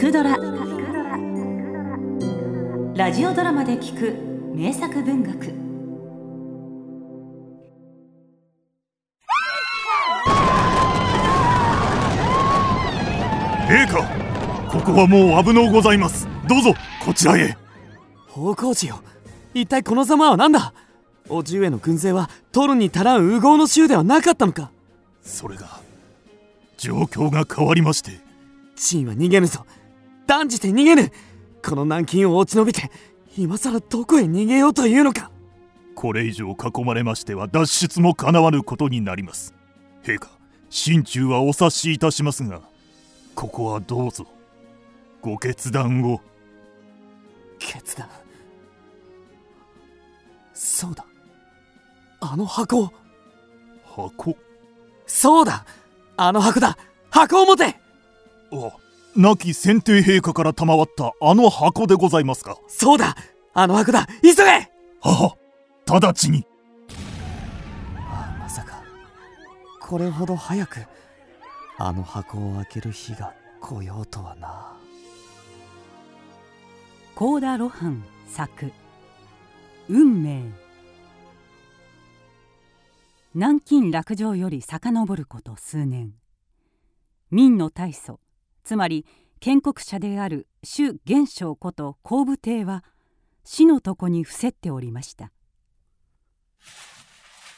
[0.00, 0.30] くドラ」
[2.96, 4.14] ラジオドラマで聞く
[4.56, 5.52] 名作文学。
[13.68, 13.98] 陛下
[14.72, 16.26] ここはもう危のうございます。
[16.48, 16.72] どうぞ
[17.04, 17.58] こちらへ。
[18.26, 19.02] 方向寺よ。
[19.52, 20.72] 一体このざまは何だ？
[21.28, 24.70] 叔父上の軍勢は取るに足らん右合の衆ではなかったのか。
[25.22, 25.78] それが
[26.78, 28.18] 状況が変わりまして。
[28.76, 29.66] 陳は逃げぬぞ
[30.30, 31.10] 断じて逃げぬ。
[31.60, 32.88] この南京を落ち延びて
[33.36, 35.32] 今さらどこへ逃げようというのか。
[35.96, 39.56] これ以上囲まれましては脱出もかなわぬことになります。
[40.04, 40.30] 陛下
[40.68, 42.60] 心中はお察しいたしますが
[43.34, 44.24] ここはどうぞ。
[45.20, 46.20] ご決断を。
[47.58, 48.08] 決断。
[50.54, 51.04] そうだ。
[52.20, 52.92] あの箱
[53.84, 54.36] 箱？
[55.08, 55.64] そうだ。
[56.16, 56.78] あの箱だ。
[57.10, 57.64] 箱を持て。
[58.52, 58.70] あ
[59.16, 62.58] 亡き先帝陛下から賜ったあの箱でございますか？
[62.68, 63.16] そうだ
[63.52, 64.06] あの箱だ。
[64.22, 64.42] 急げ！
[64.44, 65.36] はは
[65.86, 66.46] 直ちに。
[67.96, 68.82] あまさか。
[69.80, 70.86] これほど早く
[71.76, 74.76] あの箱を開ける日が来ようとはな。
[77.16, 78.72] 高田露伴作
[79.90, 80.44] 「運命」
[83.34, 86.14] 南京落城より遡ること数年。
[87.32, 88.20] 明の大祖
[88.64, 89.06] つまり
[89.40, 92.84] 建国者である朱元璋こと後武帝は
[93.44, 95.32] 死の床に伏せっておりました。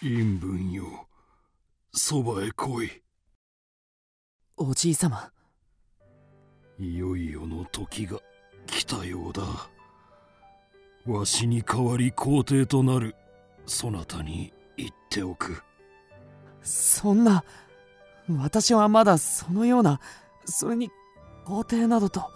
[0.00, 1.08] 陰文よ
[1.92, 3.02] そばへ来い。
[4.56, 5.30] おじい様。
[6.78, 8.18] いよいよの時が
[8.66, 9.42] 来たようだ。
[11.06, 13.16] わしに代わり皇帝となる
[13.66, 15.62] そなたに言っておく。
[16.62, 17.44] そんな
[18.28, 20.00] 私はまだそのような
[20.52, 20.90] それに
[21.44, 22.30] 皇帝などと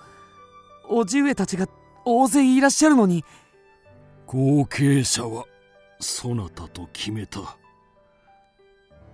[0.88, 1.68] 叔父上たちが
[2.04, 3.24] 大勢いらっしゃるのに。
[4.26, 5.44] 後継者は
[6.00, 7.56] そなたと決めた。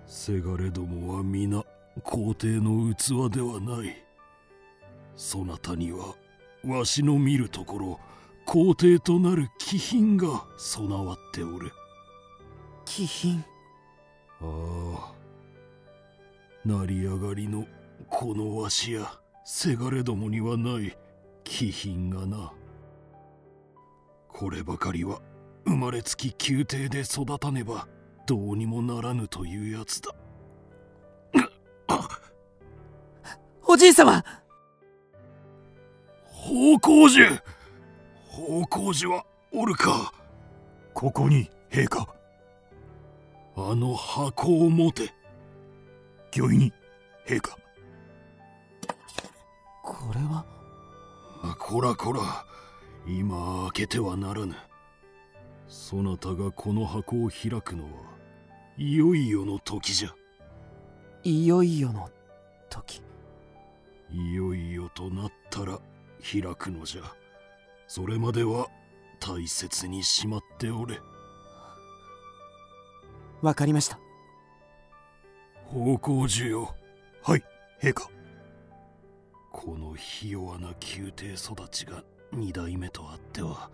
[0.06, 1.64] せがれどもは皆
[2.03, 3.94] 皇帝の器ではない。
[5.16, 6.14] そなたには
[6.64, 8.00] わしの見るところ
[8.47, 11.72] 皇帝となる気品が備わっておる。
[12.84, 13.44] 気品？
[14.41, 15.12] ああ。
[16.64, 17.66] 成り上がりの
[18.09, 20.97] このわしやせがれどもにはない
[21.44, 22.53] 気品がな。
[24.28, 25.20] こればかりは
[25.64, 27.88] 生まれつき宮廷で育たねば
[28.26, 30.14] どうにもならぬというやつだ。
[33.66, 34.25] おじい様！
[36.25, 37.20] 方向樹
[38.26, 40.12] 方向樹はおるか？
[40.94, 42.06] ここに陛下。
[43.56, 45.12] あの箱を持て。
[46.38, 46.72] 御意に
[47.26, 47.56] 陛下
[49.88, 50.44] これは？
[51.59, 52.21] こらこら。
[53.06, 54.54] 今開けてはならぬ。
[55.66, 57.91] そなたがこの箱を開くのは
[58.76, 60.15] いよいよの時じゃ。
[61.25, 62.10] いよいよの
[62.69, 63.00] 時。
[64.10, 65.78] いよいよとなったら
[66.22, 67.03] 開くのじゃ。
[67.87, 68.69] それまでは
[69.20, 70.99] 大切にしまっておれ。
[73.41, 73.99] わかりました。
[75.65, 76.75] 方向樹よ。
[77.22, 77.43] はい
[77.82, 78.10] 陛下
[79.50, 83.70] このひ弱な宮廷育ちが二代目とあっては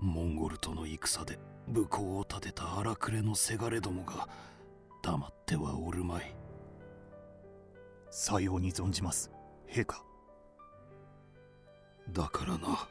[0.00, 1.38] モンゴルとの戦で
[1.68, 4.28] 武功を立てた荒くれのせがれどもが
[5.02, 6.34] 黙ってはおるまい。
[8.10, 9.30] さように存じます
[9.68, 10.02] 陛下。
[12.12, 12.88] だからな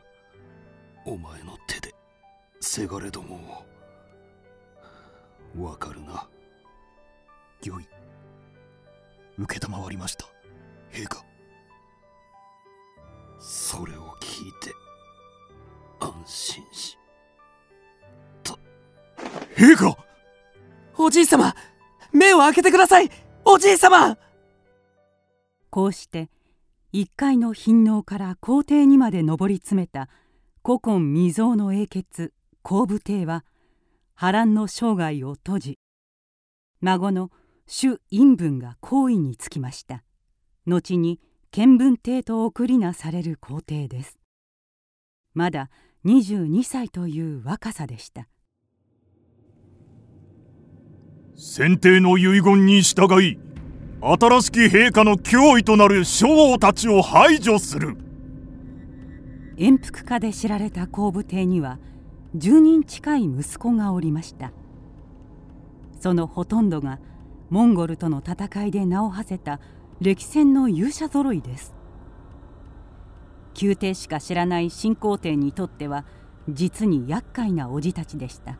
[1.05, 1.93] お前の手で
[2.59, 3.65] せがれども
[5.55, 5.65] を。
[5.65, 6.27] わかるな。
[7.69, 7.87] 御意
[9.37, 10.25] 承りました
[10.91, 11.23] 陛下
[13.45, 14.73] それを聞いて
[15.99, 16.97] 安心し
[19.57, 19.97] 陛下
[20.97, 21.53] おじい様
[22.13, 23.11] 目を開けてください!
[23.43, 24.17] おじい様!
[25.69, 26.29] こうして
[26.93, 30.07] 一階の貧農から皇帝にまで上り詰めた
[30.63, 32.31] 古今未曾有の英傑
[32.61, 33.43] 後武帝は
[34.15, 35.79] 波乱の生涯を閉じ
[36.79, 37.29] 孫の
[37.67, 40.03] 朱陰文が皇位につきました。
[40.65, 41.19] 後に
[41.55, 44.17] 建文帝と送りなされる皇帝です。
[45.35, 45.69] まだ
[46.03, 48.27] 22歳という若さでした。
[51.35, 53.37] 先帝の遺言に従い
[54.01, 57.97] 新しき陛下の脅威となる将王たちを排除する。
[59.55, 61.77] 遠福家で知られた後武帝には
[62.35, 64.51] 10人近い息子がおりました。
[65.99, 66.99] そのほとんどが
[67.51, 69.59] モンゴルとの戦いで名を馳せた
[70.01, 71.73] 歴戦の勇者ぞろいです。
[73.61, 76.05] 宮廷しか知らない新皇帝にとっては
[76.49, 78.57] 実に厄介な叔父たちでした。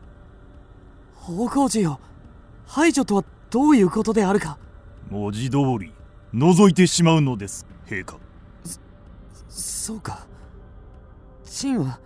[1.14, 2.00] 方向寺よ
[2.66, 4.58] 排除とはどういうことであるか。
[5.10, 5.92] 文字通り
[6.32, 8.18] 覗いてしまうのです陛下。
[9.48, 10.26] そうか。
[11.44, 12.00] 陳は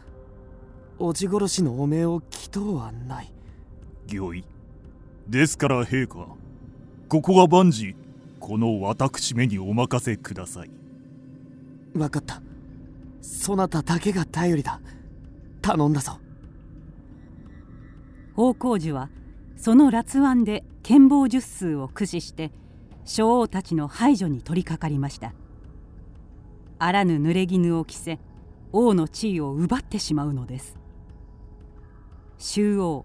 [0.98, 3.32] 叔父殺しの汚名を祈祷はない。
[4.12, 4.44] 御意。
[5.28, 6.26] ですから陛下。
[7.08, 7.94] ここは万事
[8.40, 10.70] この私めにお任せください。
[11.94, 12.40] 分かった。
[13.20, 14.80] そなただけが頼りだ。
[15.60, 16.18] 頼んだぞ。
[18.36, 19.10] 宝光寺は
[19.56, 22.52] その辣腕で剣謀術数を駆使して
[23.04, 25.34] 将王たちの排除に取り掛かりました。
[26.78, 28.20] あらぬ濡れ衣を着せ
[28.72, 30.76] 王の地位を奪ってしまうのです。
[32.38, 33.04] 周王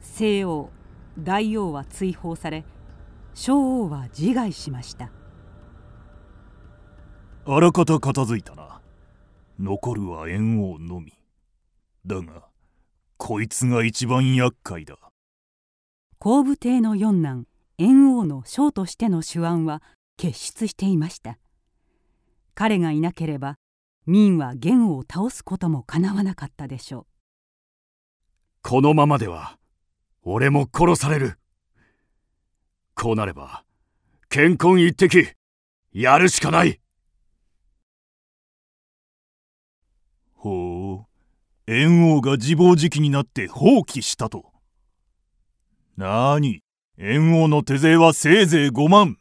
[0.00, 0.70] 西王
[1.18, 2.64] 大王は追放され
[3.34, 5.10] 小王は自害しました。
[7.44, 8.80] あらかた片付いたな。
[9.58, 11.12] 残るは猿王のみ。
[12.06, 12.48] だが
[13.16, 14.96] こいつが一番厄介だ。
[16.18, 17.46] 後武帝の四男
[17.78, 19.82] 猿王の将としての手腕は
[20.16, 21.38] 結出していました。
[22.54, 23.56] 彼がいなければ
[24.06, 27.06] 明は元を倒すこともかなわなかったでしょう。
[28.62, 29.58] このままでは
[30.22, 31.38] 俺も殺される
[32.94, 33.64] こうなれば
[34.28, 35.28] 健康一滴
[35.92, 36.80] やるしかない。
[40.34, 44.52] ほう猿王が自暴自棄になって放棄したと。
[45.96, 46.62] なに
[46.98, 49.18] 猿王の手勢はせいぜい5万。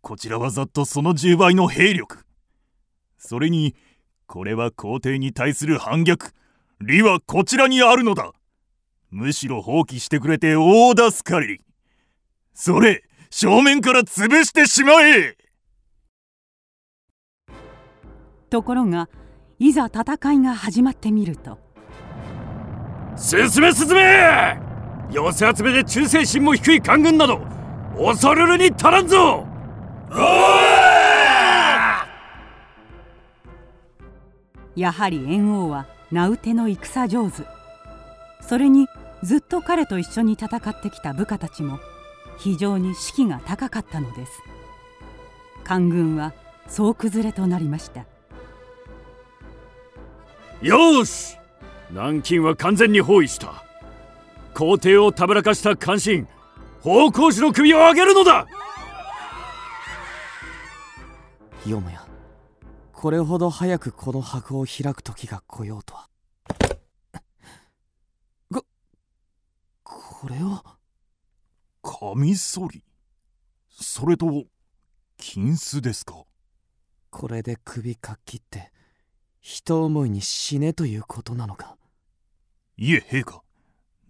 [0.00, 2.24] こちらはざっとその10倍の兵力。
[3.16, 3.74] それに
[4.26, 6.32] これは皇帝に対する反逆。
[6.80, 8.32] 利はこちらにあるのだ。
[9.10, 11.60] むしろ放棄してくれて大助かり。
[12.54, 15.36] それ正面から潰してしまえ。
[18.48, 19.08] ところが
[19.58, 21.58] いざ戦いが始まってみると。
[23.16, 24.56] 進め進め。
[25.10, 27.40] 寄せ集めで忠誠心も低い官軍など
[27.96, 29.46] 恐るるに足らんぞ。
[34.76, 37.42] やはり猿王は名うての戦上手。
[38.40, 38.86] それに
[39.24, 41.80] ずっと彼と一緒に戦ってきた部下たちも
[42.38, 44.32] 非常に士気が高かったのです。
[45.64, 46.32] 官軍は
[46.68, 48.04] 総崩れとなりました。
[50.62, 51.38] よし!
[51.90, 53.64] 南京は完全に包囲した。
[54.54, 56.28] 皇帝をたぶらかした関心
[56.80, 58.46] 方向士の首を上げるのだ!
[61.66, 62.06] よもや
[62.92, 66.08] これほど早くこの箱を開く時が来ようとは。
[68.52, 68.64] こ
[69.82, 70.73] これは
[72.04, 72.84] カミソリ
[73.70, 74.44] それと
[75.16, 76.24] 金子ですか？
[77.08, 78.70] これで首かっきって
[79.40, 81.78] 人思いに死ねということなのか？
[82.76, 83.42] いえ陛下。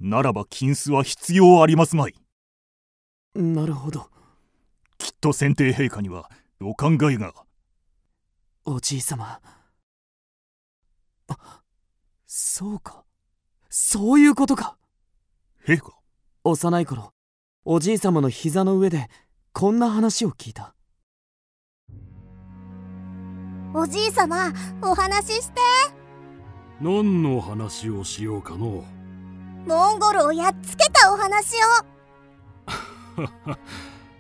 [0.01, 2.15] ならば金子は必要ありますまい。
[3.37, 4.11] なるほど。
[4.99, 6.29] きっと先帝陛下には
[6.61, 7.33] お考えが。
[8.65, 9.41] おじい様。
[11.29, 11.61] あ
[12.27, 13.05] そうか。
[13.71, 14.77] そういうことか。
[15.65, 15.97] 陛下。
[16.43, 17.14] 幼い頃
[17.67, 19.09] おじい様の膝の上で
[19.55, 20.75] こんな話を聞いた。
[23.73, 25.61] おじい様お話しして。
[26.83, 28.85] 何の話をしようかの。
[29.67, 31.59] モンゴルをやっつけたお話を。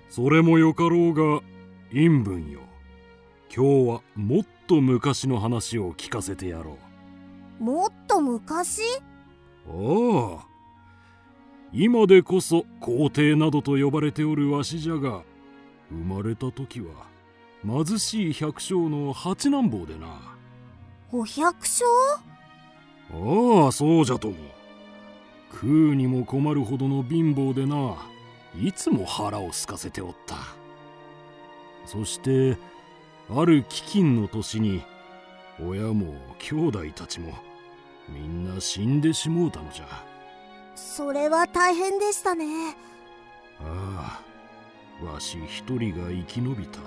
[0.09, 1.43] それもよかろうが
[1.91, 2.61] 陰文よ。
[3.55, 6.79] 今日はもっと昔の話を聞かせてやろ
[7.59, 8.81] もっと昔？
[9.67, 10.54] うああ
[11.77, 15.23] 今でこそ皇帝などと呼ばれておるわしじゃが
[15.91, 16.87] 生まれた時は
[17.65, 20.37] 貧しい百姓の八男坊でな。
[21.11, 21.85] お百姓？
[23.65, 24.37] ああそうじゃとも。
[25.51, 27.97] 食うにも困るほどの貧乏でな
[28.57, 30.37] いつも腹を空かせておった。
[31.87, 32.57] そして
[33.29, 34.81] ある飢饉の年に
[35.61, 37.33] 親も兄弟たちも
[38.09, 40.14] みんな死んでしもうたのじゃ
[40.75, 42.77] それは大変でしたね。
[43.61, 44.21] あ
[45.03, 46.81] あわし一人が生き延びた。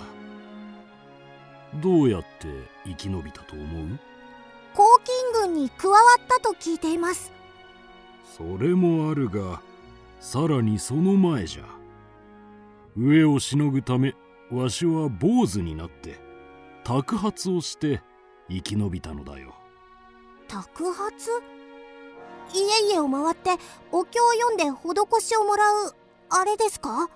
[1.76, 2.48] どうやって
[2.86, 4.00] 生き延びたと思う？
[4.74, 7.32] 黄巾軍に加わったと聞いています。
[8.38, 9.62] それもあるが
[10.20, 11.64] さらにその前じゃ。
[12.96, 14.16] 上をしのぐため
[14.52, 16.20] わしは坊主になって
[16.84, 18.02] 托発をして
[18.50, 19.54] 生き延びたのだよ。
[20.48, 21.30] 托発？
[22.54, 23.52] 家々を回って
[23.92, 25.96] お経を読んで施しをもらう
[26.30, 27.10] あれですか？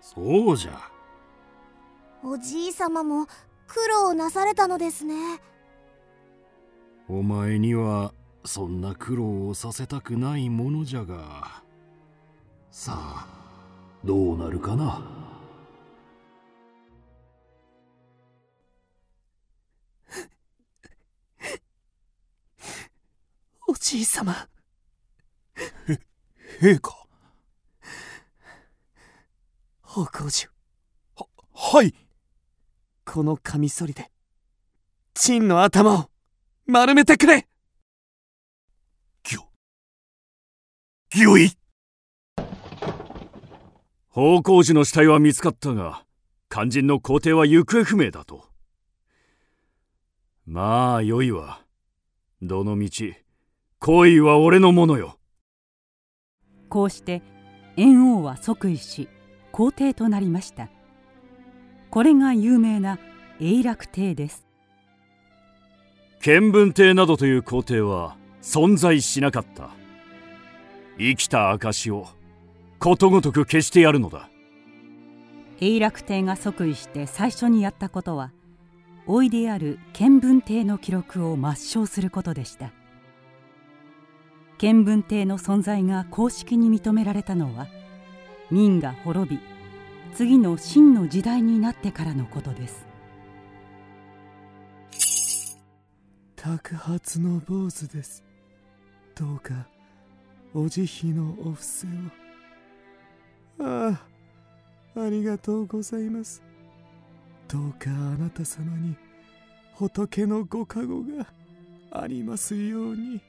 [0.00, 0.90] そうじゃ。
[2.22, 3.26] おじい様も
[3.66, 5.40] 苦労なされたのですね。
[7.08, 8.12] お前には
[8.44, 11.62] そんな苦労をさせたくないものじゃが。
[12.70, 13.26] さあ
[14.04, 15.02] どうなるかな？
[23.68, 24.48] おじいさま
[26.58, 27.06] 陛下。
[29.82, 30.48] 宝光樹
[31.14, 31.94] ははい。
[33.04, 34.10] このカミソリで
[35.14, 36.10] 陳の頭を
[36.66, 37.46] 丸めてくれ。
[39.22, 39.40] ぎょ
[41.10, 41.52] ぎょい。
[44.08, 46.04] 方向樹の死体は見つかったが
[46.48, 48.46] 肝心の皇帝は行方不明だと。
[50.46, 51.60] まあよいわ。
[52.40, 53.14] どのみち
[53.78, 55.18] 皇位は俺のものよ
[56.68, 57.22] こうして
[57.76, 59.08] 猿王は即位し
[59.52, 60.68] 皇帝となりました。
[61.90, 62.98] これが有名な
[63.40, 64.46] 永楽帝です。
[66.20, 69.70] 建文帝などという皇帝は存在しなかった。
[70.98, 72.06] 生きた証を
[72.78, 74.28] ことごとく消してやるのだ。
[75.60, 78.32] 永楽帝が即位して最初にやったことは
[79.06, 82.72] 老いである建文帝の記録を抹消することでした
[84.58, 87.68] 建文帝の存在が公式に認められたのは
[88.50, 89.40] 明が滅び
[90.14, 92.86] 次の秦の時代になってからのことです。
[96.36, 98.24] 托発の坊主です。
[99.14, 99.66] どうか
[100.54, 101.86] お慈悲のお布施
[103.58, 103.64] を。
[103.66, 104.00] あ
[104.94, 106.42] あありがとうございます。
[107.46, 108.96] どうかあなた様に
[109.74, 111.26] 仏のご加護が
[111.90, 113.20] ありますように。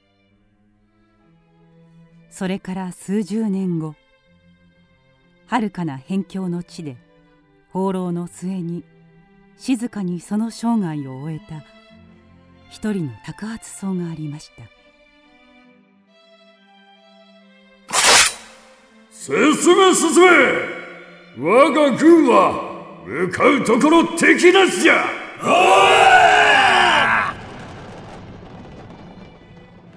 [2.29, 3.95] それから数十年後
[5.47, 6.97] 遥かな辺境の地で
[7.71, 8.83] 放浪の末に
[9.57, 11.63] 静かにその生涯を終えた
[12.69, 14.63] 一人の托発僧がありました。
[19.11, 19.33] 進
[19.77, 20.27] め進め
[21.39, 25.03] 我が軍は向かうところ敵なしじゃ。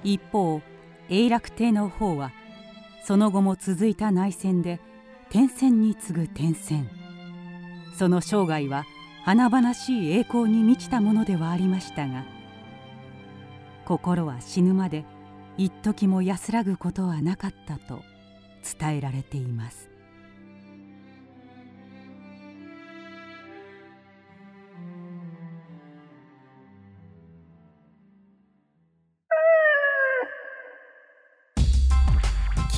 [0.03, 0.61] 一方
[1.11, 2.31] 永楽帝の方は
[3.03, 4.79] その後も続いた内戦で
[5.29, 6.89] 転戦に次ぐ転戦
[7.97, 8.85] その生涯は
[9.25, 12.23] 華々しい栄光に満ちたものではありましたが
[13.85, 15.03] 心は死ぬまで
[15.57, 18.03] 一時も安らぐことはなかったと
[18.79, 19.90] 伝えられています。